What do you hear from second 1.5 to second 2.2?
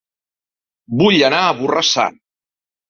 a Borrassà